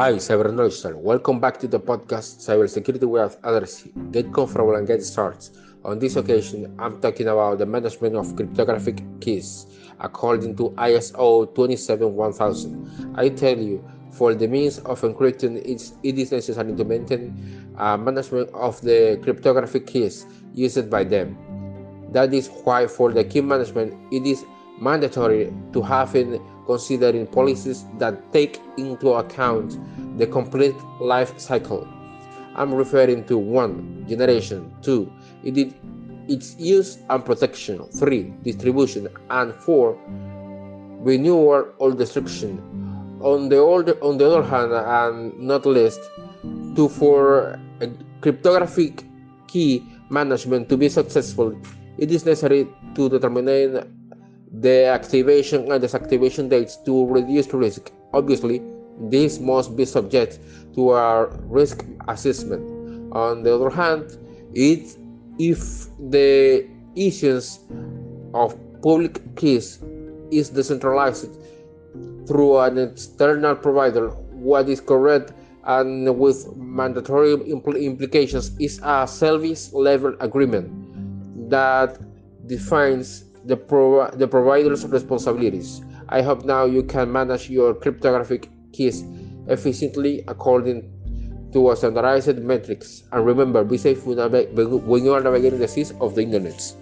Hi, 0.00 0.14
Cyber 0.14 0.50
Knowledge 0.50 0.96
Welcome 0.96 1.40
back 1.40 1.58
to 1.58 1.68
the 1.68 1.78
podcast 1.78 2.40
Cybersecurity 2.40 3.04
with 3.04 3.36
others. 3.44 3.86
Get 4.12 4.32
comfortable 4.32 4.74
and 4.76 4.86
get 4.86 5.04
started. 5.04 5.46
On 5.84 5.98
this 5.98 6.16
occasion, 6.16 6.74
I'm 6.78 7.02
talking 7.02 7.28
about 7.28 7.58
the 7.58 7.66
management 7.66 8.16
of 8.16 8.34
cryptographic 8.34 9.02
keys 9.20 9.66
according 9.98 10.56
to 10.56 10.70
ISO 10.78 11.54
27100. 11.54 13.18
I 13.18 13.28
tell 13.28 13.58
you, 13.58 13.84
for 14.10 14.34
the 14.34 14.48
means 14.48 14.78
of 14.78 15.02
encrypting, 15.02 15.60
it's, 15.66 15.92
it 16.02 16.16
is 16.16 16.32
necessary 16.32 16.74
to 16.76 16.84
maintain 16.86 17.36
uh, 17.76 17.98
management 17.98 18.48
of 18.54 18.80
the 18.80 19.20
cryptographic 19.22 19.86
keys 19.86 20.24
used 20.54 20.88
by 20.88 21.04
them. 21.04 21.36
That 22.12 22.32
is 22.32 22.48
why, 22.64 22.86
for 22.86 23.12
the 23.12 23.22
key 23.22 23.42
management, 23.42 23.92
it 24.10 24.24
is 24.24 24.46
mandatory 24.80 25.52
to 25.72 25.82
have 25.82 26.16
in 26.16 26.40
considering 26.66 27.26
policies 27.26 27.84
that 27.98 28.32
take 28.32 28.60
into 28.76 29.10
account 29.10 29.78
the 30.18 30.26
complete 30.26 30.74
life 31.00 31.38
cycle. 31.38 31.86
I'm 32.56 32.74
referring 32.74 33.24
to 33.26 33.38
1. 33.38 34.06
Generation 34.08 34.74
2. 34.82 35.12
It 35.44 35.74
its 36.28 36.56
use 36.58 36.98
and 37.08 37.24
protection 37.24 37.84
3. 37.90 38.22
Distribution 38.42 39.08
and 39.30 39.54
4. 39.54 39.98
Renewal 41.02 41.66
or 41.78 41.92
destruction. 41.92 42.58
On 43.20 43.48
the, 43.48 43.62
other, 43.62 43.98
on 44.02 44.18
the 44.18 44.26
other 44.26 44.42
hand, 44.42 44.72
and 44.72 45.38
not 45.38 45.66
least, 45.66 46.00
to 46.76 46.88
for 46.88 47.58
cryptographic 48.20 49.04
key 49.48 49.84
management 50.08 50.68
to 50.68 50.76
be 50.76 50.88
successful, 50.88 51.54
it 51.98 52.10
is 52.10 52.24
necessary 52.24 52.66
to 52.94 53.08
determine 53.08 53.46
the 54.52 54.86
activation 54.86 55.70
and 55.70 55.82
disactivation 55.82 56.48
dates 56.48 56.76
to 56.84 57.06
reduce 57.06 57.52
risk. 57.52 57.92
Obviously, 58.12 58.62
this 59.08 59.38
must 59.38 59.76
be 59.76 59.84
subject 59.84 60.38
to 60.74 60.92
a 60.92 61.26
risk 61.46 61.84
assessment. 62.08 62.62
On 63.12 63.42
the 63.42 63.54
other 63.54 63.70
hand, 63.70 64.18
it, 64.54 64.96
if 65.38 65.86
the 66.10 66.68
issuance 66.96 67.60
of 68.34 68.56
public 68.82 69.20
keys 69.36 69.78
is 70.30 70.50
decentralized 70.50 71.28
through 72.26 72.58
an 72.58 72.78
external 72.78 73.54
provider, 73.54 74.08
what 74.08 74.68
is 74.68 74.80
correct 74.80 75.32
and 75.64 76.18
with 76.18 76.56
mandatory 76.56 77.36
impl- 77.36 77.80
implications 77.80 78.56
is 78.58 78.80
a 78.82 79.06
service 79.06 79.72
level 79.72 80.14
agreement 80.20 80.70
that 81.50 81.98
defines 82.46 83.24
the, 83.44 83.56
pro- 83.56 84.10
the 84.10 84.28
provider's 84.28 84.86
responsibilities. 84.86 85.82
I 86.08 86.22
hope 86.22 86.44
now 86.44 86.64
you 86.64 86.82
can 86.82 87.10
manage 87.10 87.48
your 87.48 87.74
cryptographic 87.74 88.48
keys 88.72 89.04
efficiently 89.48 90.24
according 90.28 90.90
to 91.52 91.70
a 91.70 91.76
standardized 91.76 92.38
metrics. 92.38 93.02
And 93.12 93.26
remember, 93.26 93.64
be 93.64 93.78
safe 93.78 94.04
when 94.06 95.04
you 95.04 95.14
are 95.14 95.20
navigating 95.20 95.58
the 95.58 95.68
seas 95.68 95.92
of 96.00 96.14
the 96.14 96.22
internet. 96.22 96.74